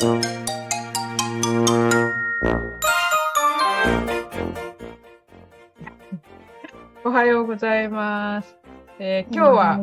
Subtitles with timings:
[0.00, 0.04] お
[7.10, 8.56] はようございます。
[9.00, 9.78] えー今日は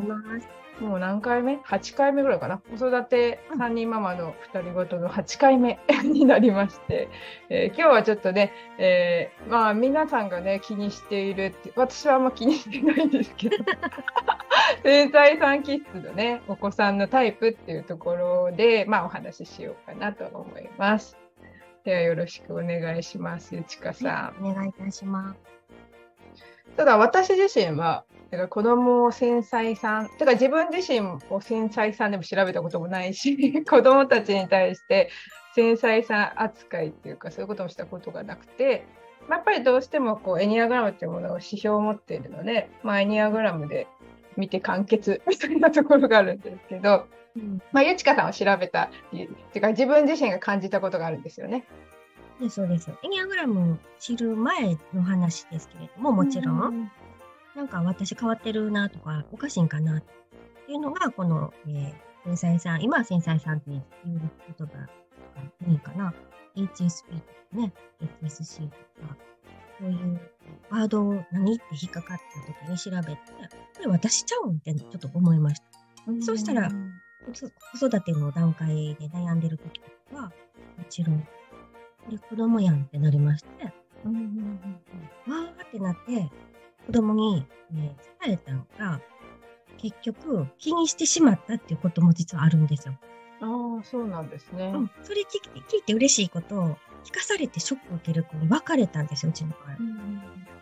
[0.80, 2.60] もう何回目 ?8 回目ぐらいかな。
[2.60, 7.10] 子育て3人ママの2人ごとの8回目 になりまして、
[7.50, 13.58] えー今日はちょっとね、えーまあ皆さんがね、気にしているって、私はあんま気にしてないんですけど、
[14.84, 21.18] 天才さん気質のね、お子さんのタイプっていうところで、まあお話ししようかなと思います。
[21.84, 24.44] ではよろしくお願いします、ちかさん。
[24.44, 25.56] お願いいたします。
[26.76, 35.10] ただ私自身は、だから子供を繊細さん、てか自分自身を繊細さんでも調べたこともないし、 子供たちに対して
[35.54, 38.86] 繊細さん扱いっていうか、そういうこともしたことがなくて、
[39.28, 43.88] まあやっぱりどうしてもこうエニアグラムっていうものを指標を持っているので、まあ、エニアグラムで
[44.38, 51.66] 見て完結 みたいなところがあるんですけど、うん、まあ、ゆちかさんを調べたり、てか自分自身が感じたことがあるんですよね。
[52.40, 52.92] でそうです。
[53.04, 56.92] エニアグラムを知る前の話ですけれども、もちろん、ん。
[57.56, 64.90] なんか私変わってるなとか、おかしいんかなっていうのが、この、えー、繊細さん、今は繊細さんっていう言葉が
[65.68, 66.14] いいかな。
[66.56, 67.74] HSP とかね、
[68.22, 68.76] HSC と
[69.08, 69.18] か、
[69.80, 70.22] そういう
[70.70, 73.22] ワードを何って引っかかった時に調べて、
[73.76, 75.66] これ私ちゃうんってちょっと思いました。
[76.22, 76.70] そうしたら
[77.34, 79.82] 子子育ての段階で悩んでる時
[80.14, 80.32] は、も
[80.90, 81.20] ちろん、
[82.10, 84.20] で、子供やんってなりまして、うんうん
[85.28, 86.30] うんわーってなって、
[86.86, 89.02] 子供に、えー伝えたのが、
[89.78, 92.96] 結局、気にしてしまったっていうことも実はあるんですよ。
[93.42, 94.72] ああ、そうなんですね。
[94.74, 94.92] うん。
[95.04, 99.78] それ聞いて聞いて嬉しいことを、聞かされてショックを受ける子に別れたんですよ、うちの子は。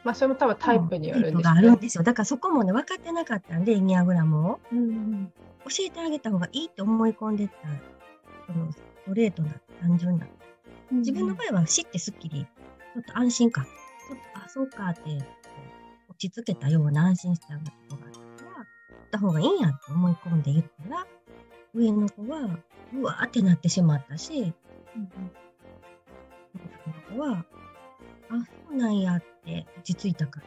[0.04, 2.04] まあ、それも多分タイプによるんですタイプがあるんですよ。
[2.04, 4.60] だからそこもね、分かってなかったんで、エニアグラムを。
[4.72, 5.34] うん
[5.66, 7.54] 教えてあげた方がいいって思い込んでた、
[8.46, 10.28] そのストレートな、単純な
[10.92, 12.46] 自分の場合は知ってすっきり、
[12.94, 15.02] ちょっと安心感、ちょっと、あ、そうかって、
[16.10, 21.08] 落ち着けたような安心したようなとこがあったから、言った方がいいんやって思い込んで言ったら、
[21.74, 22.59] 上の子は、
[22.94, 24.53] うわーってなってしまったし、
[24.94, 25.30] 下の
[27.09, 27.46] 子は、
[28.30, 30.46] あ、そうなんやって落ち着いたから。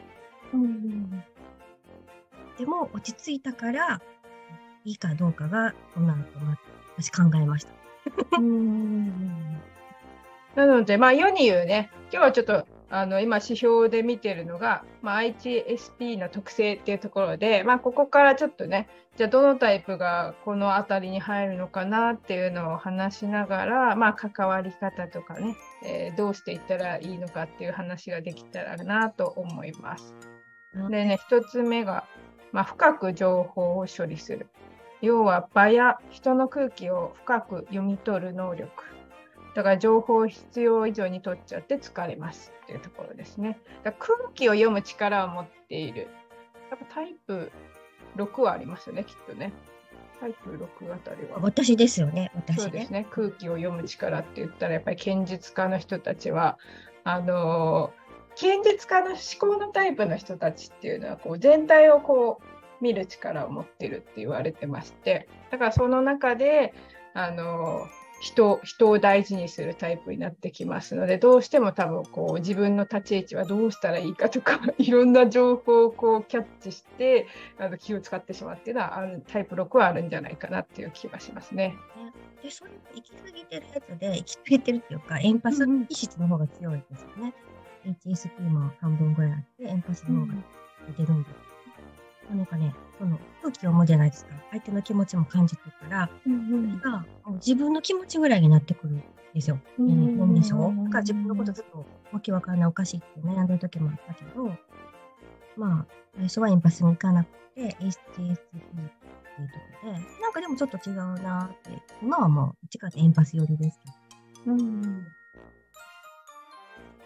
[2.59, 4.01] でも、落ち着いたから、
[4.85, 6.59] いいかどうかが、この後、ま
[6.97, 7.71] 私考えました。
[10.55, 30.15] なので、まあ、世に言うね、今日はちょっとあの今、指標で見てるのが、まあ、IHSP の特性っていうところで、まあ、ここからちょっとね、じゃあどのタイプがこの辺りに入るのかなっていうのを話しながら、まあ、関わり方とかね、えーどうしていったらいいのかっていう話ができたらなと思います。
[30.75, 32.05] でね、一つ目が、
[32.53, 34.47] まあ、深く情報を処理する。
[35.03, 38.96] 要は場や人の空気を深く読み取る能力。
[39.57, 43.59] だから情報を必要以上に取っちゃって疲れますっていうところですね。
[43.85, 46.09] だ空気を読む力を持っている。
[46.71, 47.51] やっぱタイプ
[48.17, 49.55] 6はありますよね、きっとね。
[50.21, 51.39] タイプ6あたりは。
[51.41, 52.91] 私ですよね、私ねそうです。
[52.91, 56.59] ね空気を読む力って言ったらやっぱり剣術家の人たちは
[57.05, 57.95] あの
[58.35, 66.75] 剣術家の思考のタイプの人たちっていうのはこう全体をこう見る力を持ってるって言われてましてだからその中で
[67.15, 67.87] あの
[68.21, 77.27] 人人を大事にするタイプになってきますのでどうしても多分こう自分の立ち位置はどうしたらいいかとかいろんな情報をこうキャッチして
[77.59, 81.77] あの気を使ってしまうっていうのはあるタイプ6はあるんじゃないかなっていう気がしますね。
[82.43, 87.35] で、それも行き過ぎてるやつで、行き過ぎてるっていうか、エンパス気質の方が強いですよね。
[87.85, 90.35] HSP も半分ぐらいあって、エンパスの方が
[90.97, 91.29] 出るんだ。
[92.35, 94.33] なんかね、その空気を読むじゃないですか。
[94.51, 96.35] 相手の気持ちも感じてるから、それ
[96.91, 99.03] がもう自分の気持ちぐらいになってくるん
[99.35, 99.61] ですよ。
[99.79, 104.53] うんうん、でしょうだから自分のことずっとわけわからないおかしいって悩んでる時もあったけど、
[105.57, 108.41] まあ、最初はエンパスに行かなくて、HSP っていうとこ
[109.85, 111.71] ろで、なんかでもちょっと違うなって、
[112.03, 113.81] 今はもう、一からエンパス寄りです
[114.45, 114.57] けど、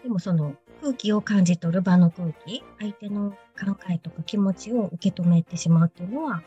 [0.03, 6.41] でもその空気を感じ取る場の空気、相手の考えとか気持ちを受け止めてしまうっていうのは、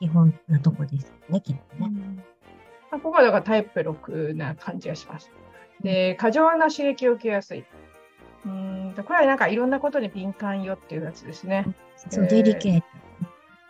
[0.00, 1.90] 基本なとこですね、きっとね。
[2.90, 5.30] まあここはだからタイプ6な感じがします。
[5.82, 7.64] で、過剰な刺激を受けやすい。
[8.46, 11.66] うーんとこれはなんかいろんなことに敏感よっていうやつですね。
[11.96, 12.86] そう、デリケート。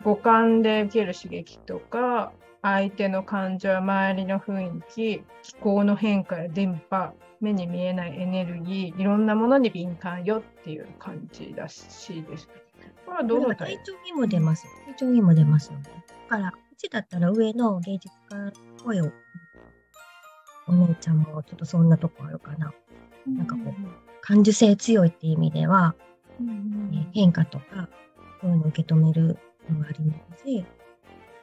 [0.03, 2.31] 五感で受ける刺激とか、
[2.65, 12.49] 相手の感情、周りの雰囲気、気候の変化や電波、目に見えないエネルギー、いろんなものに敏感よっていう感じらしいです。
[13.05, 14.65] これはどのタイ体調にも出ます。
[14.87, 15.83] 体調にも出ますよね。
[16.27, 18.51] だから、うちだったら上の芸術家の
[18.83, 19.11] 声を
[20.67, 22.73] お姉ちゃんもちょっとそんなとこあるかな。
[23.27, 25.93] なんかこう、感受性強いっていう意味では、
[26.39, 27.89] うんえー変化とか、
[28.41, 29.37] そういうのを受け止める
[29.69, 30.65] のがありますし、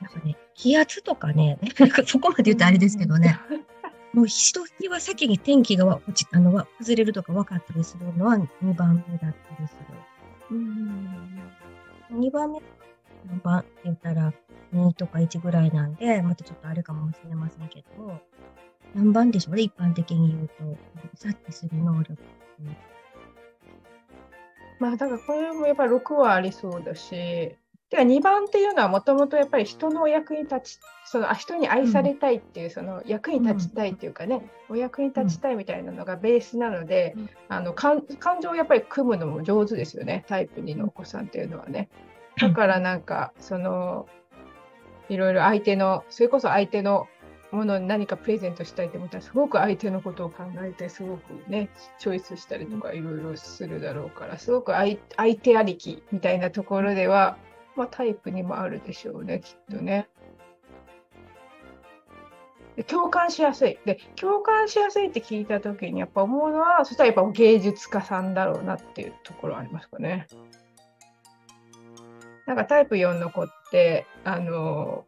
[0.03, 1.59] なんかね、気圧とかね、
[2.07, 3.39] そこまで言うとあれですけどね、
[4.13, 9.97] もう一人は先に天気が落ちあのわ崩れるとか分かったりするのは2番目だったりする。
[10.51, 11.41] うん
[12.11, 12.61] 2番目
[13.27, 14.35] 何番って言ったら
[14.75, 18.21] 2とか1ぐらいなんで、またちょっとあれかもしれませんけど、
[18.95, 20.79] 何番でしょうね、一般的に言うと。
[21.15, 22.17] 察知する能力。
[24.79, 27.55] まあだからこれもやっぱり6はありそうだし、
[27.93, 37.31] では2番っていうのはもともとやっぱり人のお役に立ち、そのあ人に愛されたいっていう、その役に立ちたいっていうかね、お役に立ちたいみたいなのがベースなので、うん。
[37.51, 41.91] あの感感情をやっぱり組むのも上手ですよね、タイプ2のお子さんっていうのはね。
[42.41, 44.09] だからなんか、その、
[45.11, 47.09] いろいろ相手の、それこそ相手の
[47.51, 51.69] ものに何かプレゼントしたいと思ったら、すごく相手のことを考えて、すごくね、
[51.99, 57.37] チョイスしたりとかいろいろするだろうから、すごく相相手ありきみたいなところでは、
[57.77, 60.09] まあ、タイプにもあるでしょうね、きっとね。
[62.77, 63.79] で共感しやすい。
[63.85, 70.27] で、共感しやすいって聞いたときにやっぱ思うのは、そしたらやっぱ芸術家さんだろうなっていうところありますかね。
[72.47, 75.05] なんかタイプ4の子って、あの、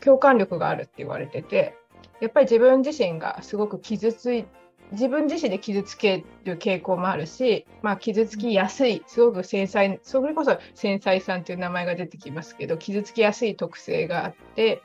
[0.00, 1.76] 共感力があるって言われてて、
[2.20, 4.46] やっぱり自分自身がすごく傷つい
[4.92, 14.82] 自分自身で傷つける傾向もあるし、まあ、傷つきやすい、すごく繊細、それこそ繊細さんという名前が出てきますけど、傷つきやすい特性があって、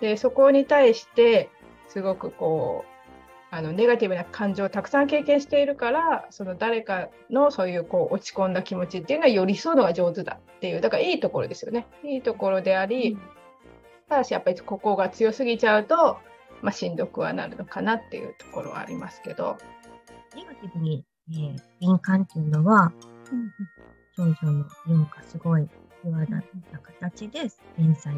[0.00, 1.50] でそこに対して、
[1.88, 2.96] すごくこう、
[3.50, 11.86] あのネガティブな感情をたくさん経験しているから、その誰かのそういうこう落ち込んだ気持ちっていうのは寄り添うのが上手だっていう、だからいいところですよね。
[12.04, 13.16] いいところであり、
[14.08, 16.18] ただしやっぱりここが強すぎちゃうと、
[16.62, 19.56] まあ、しんどくはなるのかなっていうところはありますけど。
[20.34, 22.92] ネガティブに、えー敏感っていうのは、
[24.16, 25.68] 少女の4がすごい
[26.02, 26.40] 際立っ
[26.72, 27.40] た形で
[27.78, 28.14] 連載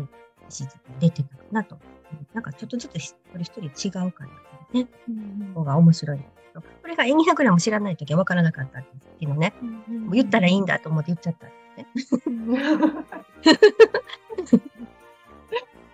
[0.48, 0.70] 史実
[1.00, 1.78] 出てたかなと。
[2.32, 4.30] なんかちょっとずつ一人一人違うから
[4.80, 4.86] ね。
[5.54, 6.20] ここが面白い
[6.54, 9.54] これがエニアグラム知らないときは分からなかったんですけどね。
[9.88, 11.50] もう言ったらいいんだと思って言っちゃったん
[11.94, 12.38] ですね。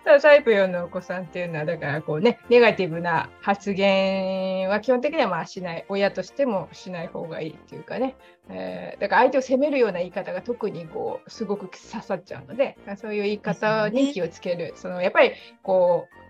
[0.05, 8.15] ただタイプ4のお子さんっていうのは、だからこうね、ネガティブな発言は基本的にはまあしない、親としてもしない方がいいっていうかね、
[8.49, 14.73] えーだから相手を責めるような言い方が特にこう、すごく刺さっちゃうので、そういう言い方に気をつける。
[14.75, 15.31] そのやっぱり
[15.63, 16.24] こう、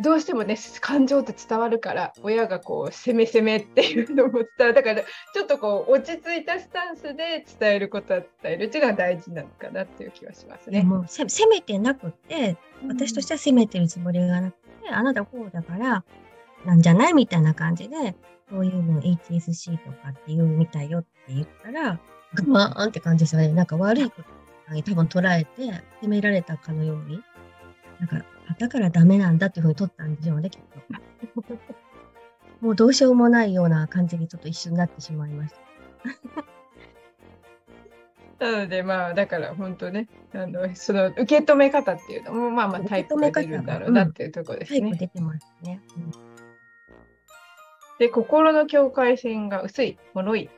[0.00, 4.74] どうしてもね、感情って伝わるから、親がこう、攻め攻めっていうのも伝わる。
[4.74, 10.80] だから、ちょっとこう、落ち着いたスタンスで伝えることは伝えるっていうのが大事なのかなっていう気はしますね。
[10.80, 12.56] でもせ責めてなくて、
[12.86, 16.04] 私としては責めてるつもりがなくて、あなたこうだから、
[16.64, 18.14] なんじゃないみたいな感じで、
[18.50, 21.98] そういうの HSC とかって言うみたいよって言ったら、
[22.34, 23.48] グマーンって感じですよね。
[23.48, 24.22] なんか悪いこ
[24.68, 27.22] とに多分捉えて、責められたかのように、
[27.98, 31.44] なんか、あだからダメなんだっていうふうに取ったんでしょうね、きっと。
[32.60, 35.60] もうどうしようもないような感じにちょっと一瞬なってしまいました。
[38.50, 44.80] なのでまあだから本当ねあのその受け止め方っていうのもまあまあタイプが出るんだろうなっていうところですね。
[44.80, 45.80] タイプ出てますね。
[45.96, 46.36] うん
[47.98, 50.50] で心の境界線が薄い脆い。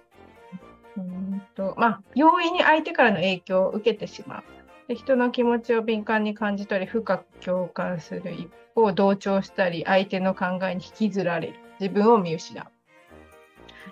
[0.97, 4.45] うーんとまあ容易に相手からの影響を受けてしまう。
[4.89, 11.55] で人の気持ちを敏感に感じ取り深く共感する一方同調したり相手の考えに引きずられる。
[11.79, 12.65] 自分を見失う。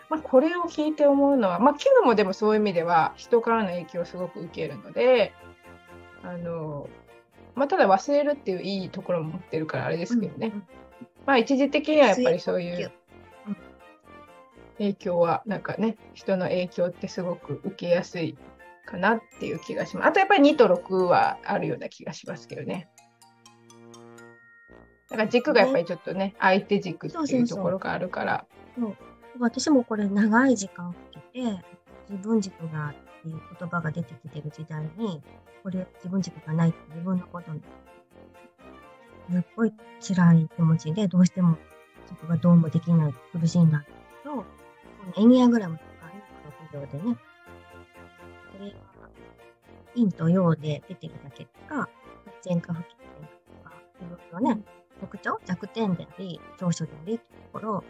[0.08, 5.32] まあ、これを聞いて思うのは、まあ、キューもでもそういう意味では人からの影響をすごく受けるので、
[6.22, 6.88] あの
[7.54, 10.52] まあ、ただ忘れるっていういいところも持ってるからあれですけどね、
[11.24, 12.92] まあ、一時的にはやっぱりそういう
[13.48, 13.56] うん
[14.78, 18.36] 影響は、なんかね、人の影響ってすごく受けやすい
[18.86, 20.08] かなっていう気がします。
[20.08, 22.88] あとやっぱり2と6はあるような気がしますけどね。
[25.10, 28.46] だから軸がやっぱりちょっとね、相手軸っていうところがあるから。
[29.38, 31.62] 私もこれ長い時間かけて、
[32.08, 35.22] 自分軸がっていう言葉が出てきてる時代に、
[35.62, 37.60] これ自分軸がないって自分のことに、
[39.30, 41.58] すっごい辛い気持ちで、どうしても
[42.06, 43.92] そこがどうもできない、苦しいんだけ
[44.28, 44.44] ど、こ
[45.16, 45.90] のエニアグラムとか
[46.74, 47.16] インのでね、
[48.56, 48.76] これが
[49.94, 51.88] 陰と陽で出てきた結果、
[52.44, 53.28] 前科不欠点
[53.62, 54.62] とか、いろいろね、
[55.00, 57.84] 特徴、弱点であり、長所でありっていうところを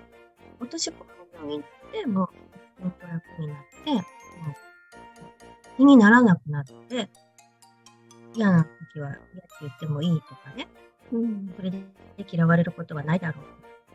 [0.60, 2.28] 私、この病院って、もう、
[2.80, 4.02] 本当楽になって、もう、
[5.76, 7.10] 気にならなくなって、
[8.34, 9.22] 嫌な時は嫌って
[9.62, 10.68] 言ってもいいとかね、
[11.12, 11.80] うんそれで
[12.28, 13.40] 嫌われることはないだろ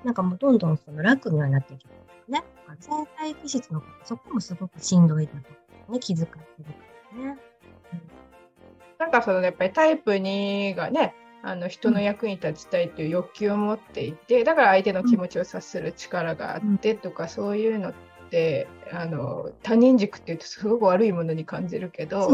[0.03, 0.05] う。
[0.05, 1.93] なんかもうどんどんその楽にはなってきて
[2.27, 2.43] ね。
[2.79, 5.49] 繊細気質のそこもすごくしんどいだと
[5.89, 6.71] ね、気遣ってるか
[7.17, 7.37] らね。
[7.93, 8.01] うん、
[8.99, 17.93] なんかそのやっぱりタイプ2がね、あの人の役に立ちたいという欲求を持っていて、だから相手の気持ちを察する力があってとか、そういうのっ
[18.29, 22.29] てあの他人軸っていうとすごく悪いものに感じるけど、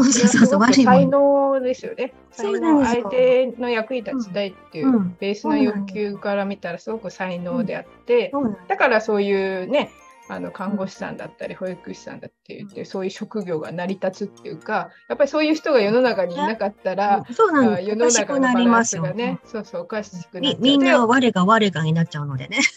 [0.84, 2.12] 才能ですよね。
[2.30, 8.30] 才能相手の役に立ちたいっていうベースの欲求から見たらすごく才能であって、
[8.68, 9.90] だからそういうね
[10.28, 20.60] あの看護師さんだったり保育士さんだって言ってそういう職業が成り立つっていうかやっぱりそういう人が世の中にいなかったら、そうなん世の中のバランスがね、そうそうおかしくなっちゃう。
[20.60, 22.58] みんな我が我がになっちゃうのでね。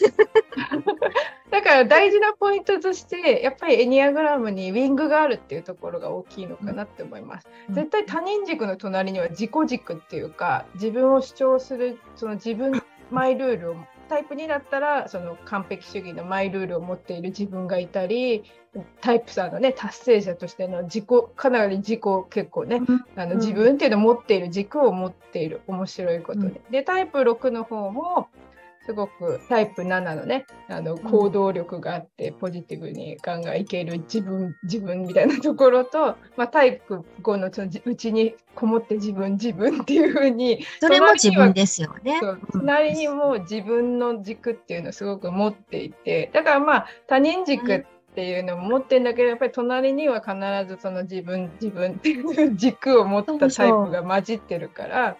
[1.51, 7.47] だから大事なポイントとしてやっぱりエニアグラムにウィングがあるっていうところが大きいのかなって思います。
[7.69, 12.81] 絶対他人軸の隣には自己軸っていうか自分を主張するその自分
[13.11, 13.75] マイルールを
[14.11, 18.43] タイプ2だったらその完璧主義のマイルールを持っている自分がいたり
[18.99, 28.27] タイプ3のね達成者としての自己かなり自己結構ね、うん、あの自分っていうのを持っている軸を持っている面白いことで、うん、でタイプ6の方も
[28.85, 42.19] すごくタイプ7のねあの行動力があってポジティブにガンガンいける自分自分みたいなところと、まあ、タイプ5のそのうちにこもって自分自分っていうふうにそれも自分ですよね。
[42.51, 50.35] 隣にも自分の軸っていうのをすごく持っていてだからまあ他人軸っていうのも持ってんだけどやっぱり隣には必
[50.67, 55.17] ずその自分自分っていう軸を持ったタイプが混じってるから。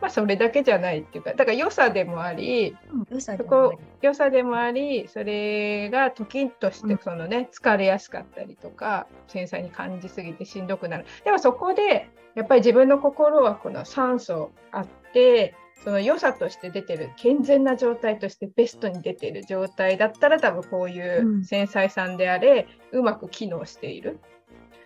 [0.00, 2.76] まあ、それだけじゃないっていうかだから良さでもあり、
[3.10, 11.06] うん、そこ良さでもありそれが時としてそのね、疲れやすかったりとか繊細に感じすぎてしんどくなる。
[11.24, 24.20] でもそこでやっぱり自分の心はこの酸素あってその良さとして出てる健全な状態としてベストに出てる状態だったら多分こういう繊細さんであれ、うまく機能している。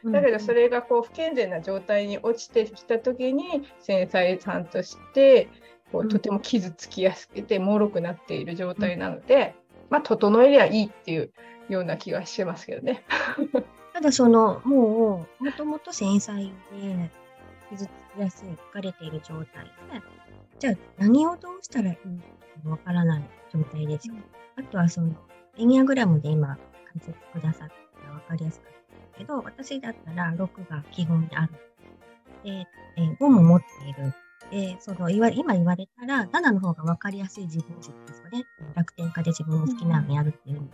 [0.04, 5.48] だけどそれがこう不健全な状態に落ちてきた時に繊細さんとして
[5.92, 9.54] こうとても傷つきやすくて脆くなっている状態なので、
[9.90, 11.30] まあ整えりゃいいっていう
[11.68, 13.04] ような気がしてますけどね。
[13.92, 16.50] ただそのもうもともと繊細で
[17.70, 19.70] 傷つきやすい疲れている状態で
[20.58, 21.96] じゃあ何をどうしたらいい
[22.62, 24.14] かわからない状態ですよ。
[24.56, 25.14] あとはその
[25.58, 26.56] エニアグラムで今
[26.92, 28.81] 解説くださったら分かりやすかった
[29.16, 31.52] けど、私だったら6が基本にある。
[32.44, 32.66] で、
[32.96, 34.12] えー、5も持っている。
[34.50, 38.44] で、その言わ今言われたら、7の方が分かりやすい自分軸ですよね。
[38.74, 40.68] 楽天家で自分の好きなのやるっていうの。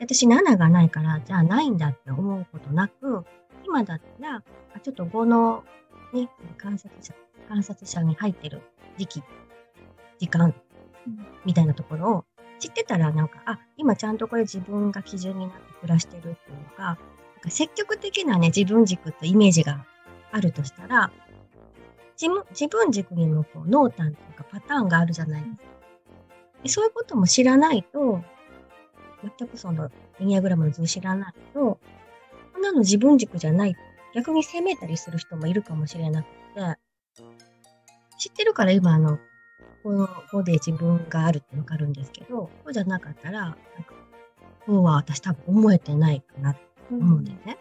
[0.00, 3.24] 私7がないから、じゃあないんだって思うことなく、
[3.64, 4.42] 今だったら、
[4.82, 5.64] ちょっと5の、
[6.12, 7.14] ね、観察者、
[7.48, 8.62] 観察者に入ってる
[8.98, 9.22] 時期、
[10.18, 10.54] 時間、
[11.44, 12.24] みたいなところを
[12.58, 16.98] 知ってたら、なんか、あ、今ちゃんとこれ自分が基準になって暮らしてるっていうのが、
[17.50, 19.84] 積極的なね、自分軸とイメージが
[20.30, 21.10] あるとしたら、
[22.20, 25.62] 自分自分軸にもこう濃淡というかパターンがあるじゃないですか。
[26.62, 28.22] でそういうことも知らないと、
[29.38, 31.78] 全くそのエニアグラムの図を知らないと、
[32.52, 33.76] こんなの自分軸じゃない。
[34.14, 36.78] 逆に責めたりする人もいるかもしれなくて、
[38.18, 39.18] 知ってるから今あの、
[39.82, 43.58] この5で自分があるってわかるんですけど、こうじゃなかったら、なんか、
[44.66, 47.58] こうは私多分思えてないかなってうね。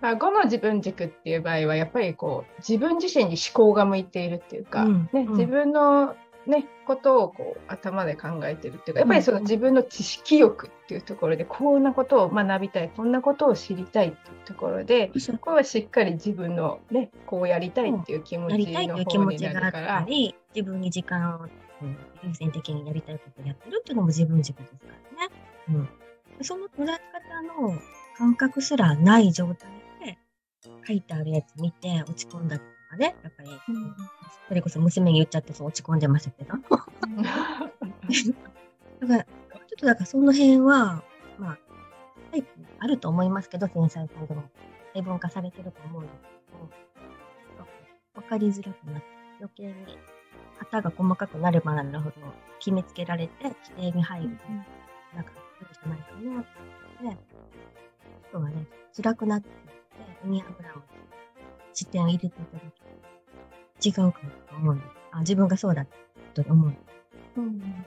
[0.00, 6.14] まあ、5の自分軸っていう場合はやっぱりこう自分自身に思考が向いているっていうか、うん、ね、自分の、
[6.46, 20.06] ね、ことをこう頭で考えてるっていうかやっぱりその自分の知識欲っていうところでこんなことを学びたいこんなことを知りたいっていうところでここはしっかり自分の、ね、こうやりたいっていう気持ちの方になるから。
[20.54, 21.46] 自分に時間を
[22.24, 24.78] 優先的にやりたいことをやってるっていうのも自分軸ですか
[25.20, 25.32] らね。
[25.68, 25.88] うん
[26.42, 27.78] その捉え方の
[28.16, 29.68] 感覚すらない状態
[30.00, 30.18] で
[30.86, 33.94] 書いてあるやつ見て落ち込んだりとかね、やっぱり、うん、
[34.48, 36.54] それこそ娘に言っちゃってそう落ち込んでましたけど。
[39.00, 39.28] だから、ちょ
[39.60, 41.02] っとだからその辺は、
[41.38, 41.58] まあ、
[42.32, 44.42] タイプあると思いますけど、繊細さんでも
[44.94, 49.06] 細分化されてると思うんですけど、わかりづらくなって、
[49.38, 49.98] 余計に
[50.58, 52.16] 型が細かくなればなるほど
[52.58, 54.28] 決めつけられて、規定に入る。
[54.28, 54.64] うん
[55.14, 55.32] なんか
[55.72, 57.18] じゃないかなって思って、
[58.28, 59.72] 人がね、辛くなっていって、
[60.24, 60.82] エニアグラム
[61.72, 62.60] 視点を入れていただ
[63.80, 64.12] き、違うかな
[64.48, 64.90] と思うんです。
[65.12, 65.86] あ、自分がそうだ
[66.34, 66.74] と思う。
[67.36, 67.84] うん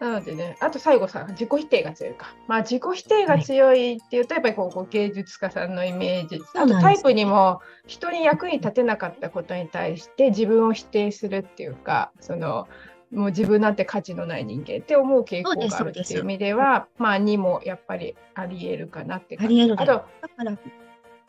[0.00, 2.32] なのでね、あと最後さ、自己否定が強いか。
[2.46, 6.40] まあ、自己否定が強いっていうと、やっぱりこう芸術家さんのイメージ。
[6.54, 12.68] あとタイプにも、人に役に立てなかったことに対して自分を否定するっていうか、その、
[13.10, 20.58] もう自分なんて価値のない人間って思う傾向があるっていう意味では、まあ、2もやっぱりありえるかなってありえるあと、だから、ご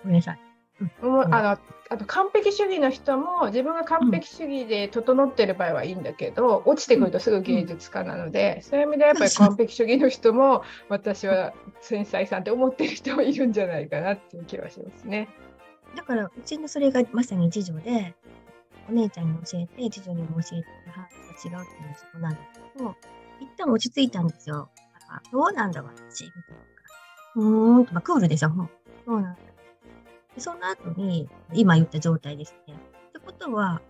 [0.06, 0.40] めんなさい。
[1.02, 1.58] もうあの
[1.90, 15.28] あと完璧主義の人も自分が完璧主義で整ってる場合はいいんだけど、落ちてくるとすぐ芸術家なので、そういう意味ではやっぱり完璧主義の人も私は繊細さんって思ってる人もいるんじゃないかなっていう気はしますね。
[15.96, 18.16] だから、うちのそれがまさに次女で、
[18.90, 22.40] お姉ちゃんに教えて、次女にも教えて、母が違うっていうのはそこなんだ
[22.76, 22.96] けど、
[23.40, 24.70] 一旦落ち着いたんですよ。
[25.10, 26.26] あどうなんだ、私。
[26.26, 26.42] みたい
[27.36, 27.42] な。
[27.44, 28.50] うーんと、まあ、クールでしょ。
[29.06, 29.40] そうなんだ。
[30.36, 32.74] でその後に、今言った状態ですね。
[33.10, 33.82] ってことは、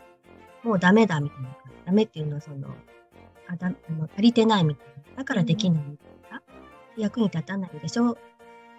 [0.64, 1.50] もうダメだ、みたいな。
[1.86, 2.76] ダメっていうのは、その、
[3.48, 5.18] あだあの足りてないみたいな。
[5.18, 6.42] だからできないみたいな。
[6.98, 8.18] 役に立たないでしょ。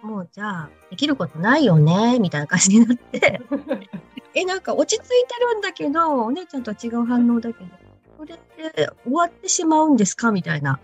[0.01, 3.41] もうじゃあ、できることないよね、みたいな感じになって。
[4.33, 5.15] え、なんか落ち着いて
[5.53, 7.69] るんだけど、お姉ちゃんとは違う反応だけど、
[8.17, 10.31] これって終わってしまうんですか？
[10.31, 10.79] みたいな。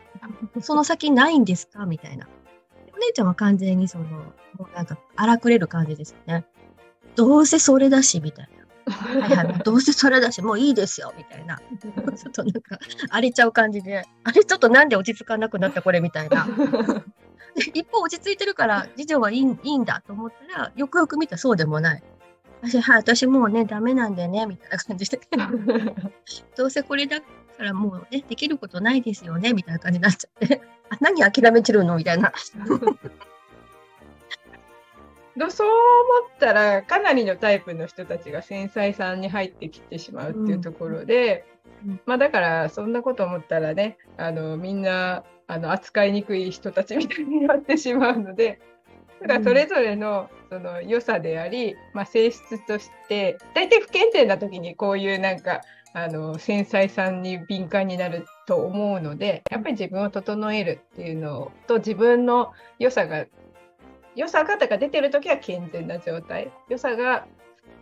[0.62, 1.86] その先ないんですか？
[1.86, 2.28] みたいな。
[2.94, 6.46] お姉ちゃんは完全にその、もうなんか荒くれる感じですよね。
[7.16, 8.58] どうせそれだし、みたいな。
[8.94, 11.58] はいはい、どうせそれだし、もういいですよ、みたいな。
[11.58, 16.00] ちょっとなんか、荒れちゃう感じで、あれちょっとなんで落ち着かなくなったこれ？
[16.02, 16.48] みたいな。
[17.58, 22.04] で 一方落ち着いてるから、次女はいいいいんだと思ったら、よくよく見たらそうでもない。
[22.62, 25.20] 私、はい、私もうね、ダメなんでね、みたいな感じで。
[26.56, 27.26] どうせこれだか
[27.60, 30.62] らもうね、できることないですよね、みたいな感じになっちゃって。
[30.90, 31.98] あ、何諦めてるの？
[31.98, 32.32] みたいな。
[35.36, 35.76] でそう思
[36.36, 41.58] ったらかなりのタイプの人たちが繊細さんに入ってきてしまうっていうところで、うん
[42.08, 48.60] まあだからそんなこと思ったらねあのみんなあの扱いにくい人たちみたいになってしまうので
[49.22, 55.62] だからそれぞれのその良さであり、まあ、性質として大体不健全な時にこういうなんか
[55.94, 63.26] あの繊細さんに敏感になると思うのでやっぱり自分を整えるっていうのと自分の良さが
[64.16, 67.26] 良さがだから出てる時は健全な状態良さが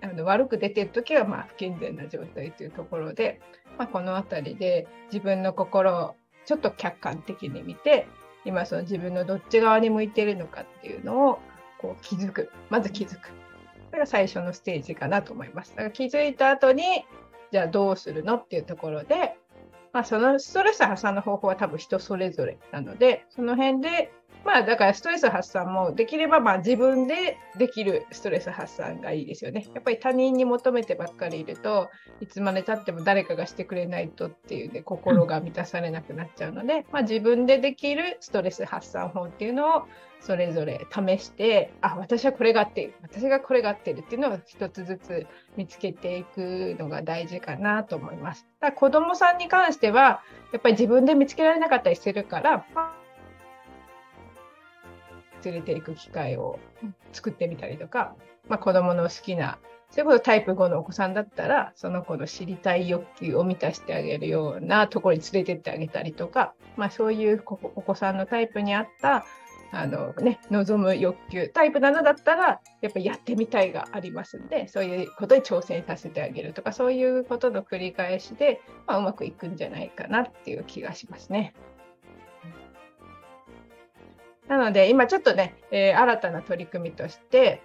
[0.01, 3.41] あの悪く出てる時はまあ不健全な状態というところで、
[3.78, 8.08] まあ、この辺りで自分の心をちょっと客観的に見て
[8.45, 11.39] 今その自分のどっち側に向いてるのかっていうのを
[11.79, 12.51] こう気づく。
[12.69, 13.31] まず気づく。
[13.89, 15.71] それが最初のステージかなと思います。
[15.71, 16.84] だから気づいた後に
[17.51, 19.38] じゃあどうするのっていうところで、
[19.93, 24.12] まあ、そのストレス発散の方法は多分人それぞれなのでその辺で
[24.45, 29.67] まあだからストレス発散もできればまあ自分でできるストレス発散がいいですよね。
[29.73, 31.89] やっぱり他人に求めてばっかりいると
[32.21, 39.84] いつまでたっても誰かがしてくれないとっていうね心が満たされなくなっちゃうので、まあ、自分でできるストレス発散法っていうのを
[40.19, 45.27] それぞれ試してあ私はこれが合っている私がこれが合っているっていうのを一つずつ
[45.58, 48.45] 見つけていくのが大事かなと思います。
[48.60, 50.21] だ子どもさんに関しては
[50.53, 53.04] やっぱり自分で見つけられなかったりするから、まあ
[55.45, 56.60] 連れていく機会を
[57.13, 58.15] 作ってみたりとか、
[58.47, 59.58] まあ、子どもの好きな
[59.91, 69.25] それこそタイプ5のお子さんだったらその子の知りたい欲求を満たしてあげるようなところに連れてってあげたりとか、まあ、そういうお子さんのタイプに合った
[69.71, 81.53] あの、ね、望む欲求タイプ7だったらやっぱりやってみたいがありますんでそういうことに挑戦させてあげるとかそういうことの繰り返しで、まあ、うまくいくんじゃないかなっていう気がしますね。
[84.47, 87.62] なので今ちょっとね、えー新たな取り組みとして、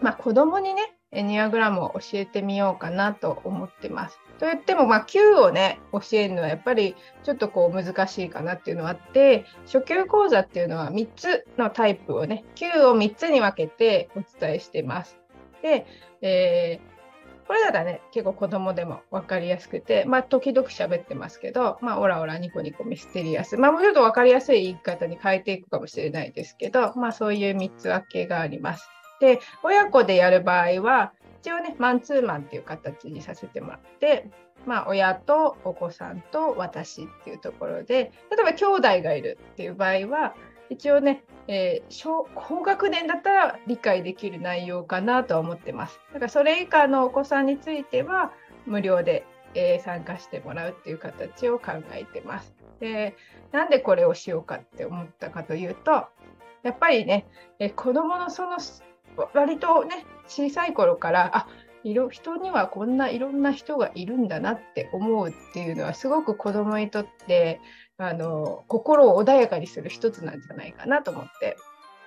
[0.00, 4.18] まあ、子供にねエニアグラムを教えてみようかなと思ってます。
[4.38, 15.18] といっても、まあ、Q をね教えるのはやっぱりちょっとこう難しいかなっていうのはあって初級講座っていうのは3つのタイプをね Q を3つに分けてお伝えしてます。
[15.62, 15.86] で、
[16.22, 16.91] えー
[17.52, 28.88] これならね結構子供でも分かりやすくて、まあ、時々喋ってますけど、まあ、オラオラニコニコミステリアス、まあ、もうちょっと分かりやすい言い方に変えていくかもしれないですけど、まあ、そういう3つ分けがあります。
[29.20, 31.12] で、親子でやる場合は、
[31.42, 34.30] 一応ね、マンツーマンっていう形にさせてもらって、
[34.64, 40.34] まあ、親とお子さんと私っていうところで、例えば兄弟がいるっていう場合は、
[40.72, 46.00] 一応ね、えー小高学年だったら理解できる内容かなとは思ってます。
[46.12, 48.32] だからそれ以下のお子さんについては
[48.66, 52.54] 無料で、えー参加してもらうっていう形を考えてます。
[52.80, 53.16] で、
[53.52, 56.06] なんでこれをしようかって思ったかというと、
[56.62, 57.26] やっぱりね、
[57.58, 58.56] えー子供のその
[59.34, 61.46] 割とね、小さい頃から、あ
[61.84, 67.60] いろ人にはこんないろんな人がいるんだなって思うっていうのはすごく子供にとって
[68.08, 71.56] あの心を穏やかにする一つなんじゃないかなと思って。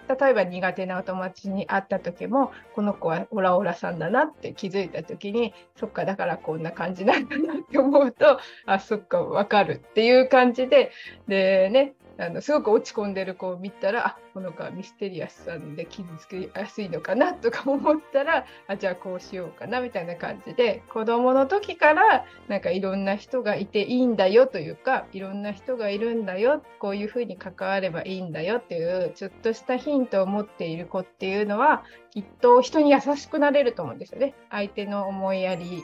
[0.07, 10.91] 例えば苦手なお友達に会った時もこの子はオラオラさんだなって気づいた時にそっかだからこんな感じなんだなって思うとあそっかわかるっていう感じで。
[11.27, 34.35] でねあのすごく落ち込んでる子を見たらあこの子はミステリアスさんで傷つきやすいのかなとか思ったらあじゃあこうしようかなみたいな感じで子どもの時からなんかいろんな人がいていいんだよというかいろんな人がいるんだよこういうふうに関わればいいんだよっていうちょっとしたヒントを持っている子っていうのはきっと人に優しくなれると思うんですよね。
[34.49, 35.83] 相手の思いやり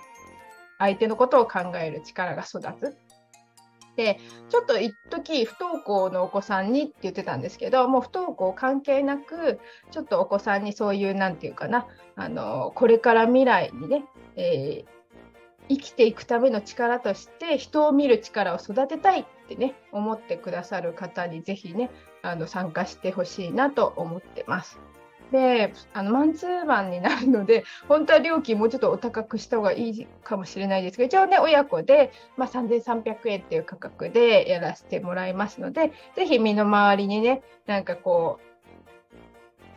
[0.82, 2.98] 相手のことを考える力が育つ。
[3.96, 9.60] でちょっと一時不登校のお子さんにって言ってたんですけどもう不登校関係なく
[9.92, 15.02] ちょっとお子さんにそういう何て言うかなあのこれから未来にね、えー、
[15.70, 21.90] 生きていくための力として人を見る力を育てたいってね思ってくださる方に是非ね
[22.22, 24.80] あの参加してほしいなと思ってます。
[25.32, 38.51] であのマンツーマンになるので 本当は料金もうちょっとお高くした方がいいかもしれないですけど一応ね親子で、まあ、3300円っていう価格でやらせてもらいますのでぜひ身の回りにねなんかこう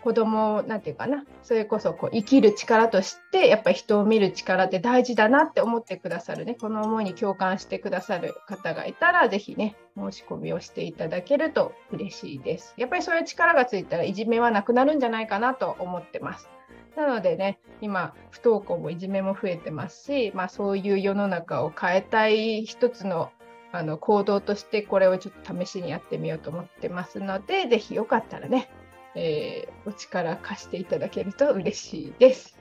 [0.04, 1.24] 子供なんていうかな。
[1.42, 6.54] それこそこう生きる力としてやっぱり人を見る力って大事だなって思ってくださるね。
[6.54, 12.74] この思いに共感してくださる方がいたら是非ね申し込みをしていただけると嬉しいです。
[12.76, 16.50] やっぱりそういう力がついたらいじめはなくなるんじゃないかなと思ってます。
[16.96, 23.30] なのでね今不登校もいじめも増えてますし、まあ、そういう世の中を変えたい一つの
[23.72, 28.70] あの行動としてこれをちょっと試しにやってみようと思ってますので、ぜひよかったらね、
[29.16, 32.58] えー、お力貸していただけると嬉しいです。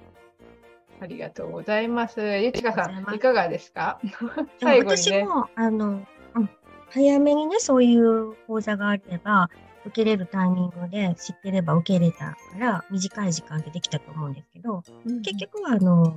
[1.00, 2.22] ありがとうございます。
[2.22, 4.00] ゆちかさん、いかがですか？
[4.62, 6.50] 最後に、ね、私も、あの、うん、
[6.90, 9.50] 早めにね、そういう講座があれば、
[9.86, 16.16] 受けれるタイミングで知ってれば受けれたから、短い時間でできたと思うんですけど、うん、結局は、あの、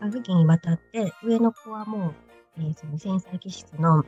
[0.00, 2.14] ある期にわたって、上の子はもう、
[2.58, 4.04] えー、その繊細気質の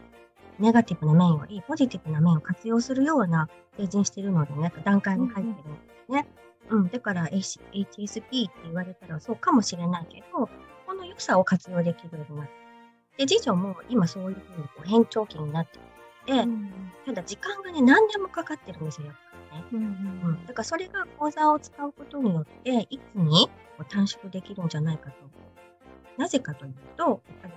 [0.61, 6.27] ネガティブな面よりポジティブな面を活用するような成人してるのでね、段階に入ってるんですね。
[6.69, 10.49] うん、だから HSP って言われたらそうかもしれないけど、
[10.87, 13.27] この良さを活用できるようになって。
[13.27, 15.81] で、次女も今そういうふうにこう変調期になってい
[16.27, 16.73] て、うん、
[17.07, 19.87] ただ時間がね、何でもかかってるんですよ、やっぱりね。
[20.25, 25.17] うん、うん、だからそれが講座を使うことによって、一気にこう短縮できるんじゃないかと。
[26.17, 27.55] なぜかというと、やっぱり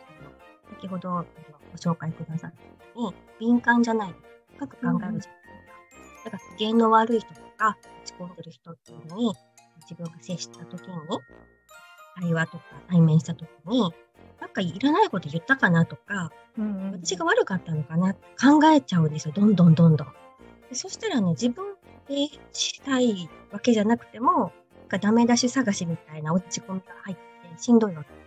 [0.84, 1.26] 先ほどご
[1.78, 4.16] 紹介くださったに敏感じゃない。
[4.56, 5.34] 深く考えるじゃないですか。
[6.26, 9.34] だから、芸の悪い人とか、落ち込んでる人っていうのに、
[9.82, 10.98] 自分が接した時に、
[12.20, 13.94] 対話とか対面した時に、
[14.42, 19.34] なんかいらないこと言ったかなとか、うんうん、私が悪かったのかな考えちゃうんですよ。
[19.34, 20.08] どんどんどんどん。
[20.70, 21.66] でそしたらね、自分
[22.10, 27.24] でしたいわけじゃなくても、なんかダメ出し探しみたいな落ち込みが入って
[27.58, 28.23] しんどいわけ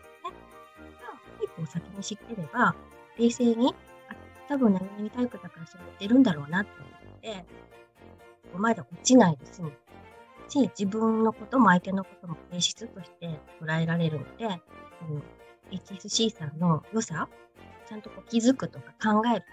[1.58, 1.82] ですね。
[1.86, 2.74] 一歩先に知ってれば、
[3.18, 3.74] 冷静に
[4.48, 7.44] 多分何々タイプだからそうやってるんだろうなって思って、
[8.54, 9.72] まだ落ちないで済む
[10.48, 15.22] し、自分のことも相手のことも性質として捉えられるので、うん、
[15.72, 17.28] HSC さんの良さ、
[17.88, 19.44] ちゃんとこう気づくとか考える。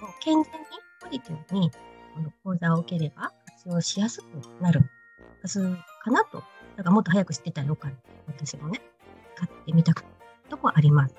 [0.00, 0.48] もう健全に
[1.00, 1.70] ポジティブに
[2.14, 4.24] この講座を受ければ活用しやすく
[4.60, 5.60] なるはず
[6.02, 6.38] かなと。
[6.76, 7.98] だからもっと早く知ってたらよかった。
[8.26, 8.80] 私もね、
[9.36, 10.04] 買ってみたく
[10.48, 11.14] とこあります。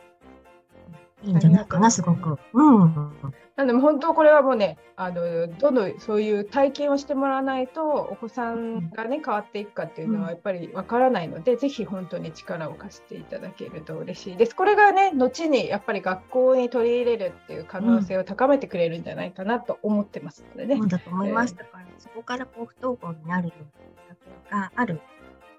[1.24, 2.38] いいんじゃないかな、すごく。
[2.54, 3.14] うん。
[3.56, 14.56] なので、本当これはもうね、あのどんどんそういう体験をしてもらわないと、お子さんがね、変わっていくかっていうのはやっぱりわからないので、うん、ぜひ本当に力を貸していただけると嬉しいです。
[14.56, 20.78] これがね、後にやっぱり学校に取り入れるっていう可能性を高めてくれるんじゃないかなと思ってますのでね。
[20.78, 21.56] そうだと思います。
[21.56, 23.54] だから、そこからこう不登校になるよ
[24.52, 25.00] うながある、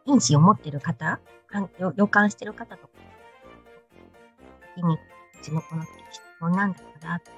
[0.05, 1.20] 因子を持っている方、
[1.96, 2.92] 予感している方とか、
[4.77, 4.98] に
[5.44, 5.90] ちの子の質
[6.40, 7.30] 問なんだからと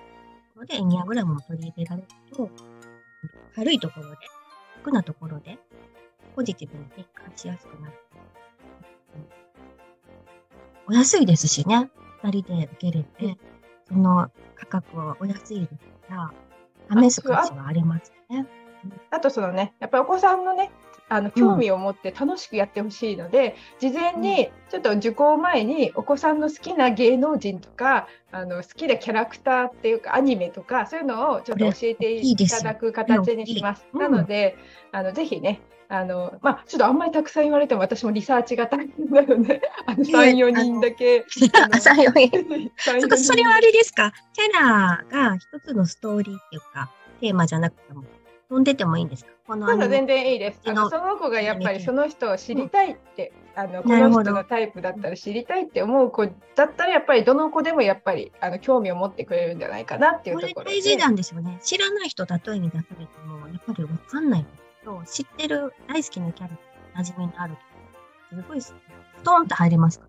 [0.54, 2.50] ころでエニアグラムを取り入れられると、
[3.54, 4.16] 軽いところで、
[4.78, 5.58] 楽なところで、
[6.34, 7.94] ポジティブに変換しやすくなる。
[10.88, 11.90] お安いですしね、
[12.22, 13.36] 二人で受けれて、
[13.88, 16.32] その価格はお安いですか
[16.88, 18.46] ら、試す価値はありますね。
[19.10, 20.70] あとそのね、やっぱりお子さんのね、
[21.08, 33.86] あの興味を持って楽しくやってほしいので、うん、事前にちょっと受講前にお子さんの好きな芸能人とかあの好きなキャラクターっていうかアニメとかそういうのをちょっと教えていただく形にします。
[33.94, 34.56] いいなので、
[34.90, 41.24] あのぜひねあのまあ、ちょっとあんまりたくさん言われても私もリサーチが大変なので、 あの3、4人だけ。
[41.30, 43.16] 3、4人。
[43.16, 44.12] それはあれですか？
[44.32, 46.90] キャラが一つのストーリーっていうか、
[47.20, 48.02] テーマじゃなくても
[48.48, 49.30] 飛んでてもいいんですか？
[49.46, 50.61] このまだ全然いいです。
[50.64, 60.76] あのその子がやっぱりその人を知りたいって、うん、あのこの人のタイプだったら知りたいって思う子だったらやっぱりどの子でもやっぱりあの興味を持ってくれるんじゃないかなっていうところで。
[60.76, 61.59] 大事なんですよね。
[61.62, 67.56] 知らない人例えに出されてもやっぱりわかんないんですけど、知ってる大好きなキャラ、馴染みのある
[68.30, 68.74] すごいス
[69.22, 70.06] トンと入れますか？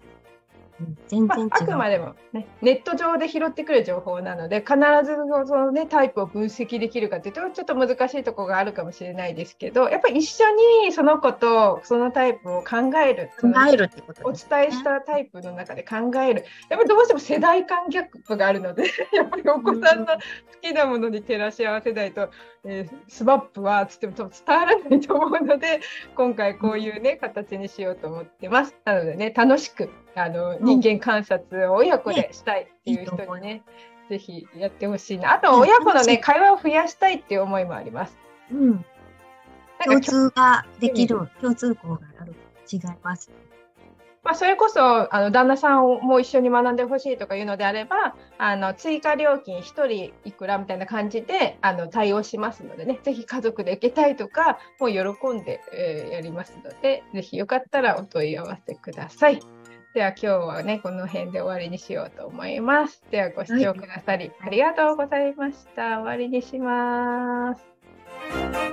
[1.08, 5.16] 全然、まあ、あくまでも、ね、ネット上で拾ってくる情報なので必ず
[5.48, 10.46] その、ね、タイプを分析できるかというとちょっと難しいところがあるかもしれないですけどやっぱり一緒
[10.86, 16.46] にその子とそのタイプを考える考えるってこと、ね、お伝えしたタイプの中で考える。
[16.70, 20.20] やっぱりどうしても世代間ギャップがあるので やっぱりお子さんの好
[20.62, 22.30] きなものに照らし合わせないと、
[22.66, 25.82] えー、 SMAP つっても伝わらないと思うので
[26.16, 28.76] 今回こういうね形にしようと思ってます。
[28.86, 33.64] なのでね楽しくあの人間観察を親子でしたいっていう人にね、
[34.10, 35.34] ぜひやってほしいな。
[35.34, 38.18] あと、親子のね、会話を増やしたいっていう思いもあります。
[38.52, 38.86] うん。
[39.86, 42.34] 共通ができる、共通項がある。
[42.72, 43.32] 違います。
[44.28, 55.00] まあ、それこそあの旦那さんも一緒に学んでほしいとかいうのであればあの追加料金1人いくらみたいな感じであの対応しますのでねぜひ家族で受けたいとかもう喜
[55.34, 59.40] んで、えー、やりますのでぜひよかったらお問い合わせください。
[59.98, 63.02] では今日はねこの辺で終わりにしようと思います。
[63.10, 66.02] ではご視聴くださり、ありがとうございました。
[66.02, 68.67] 終わりにします。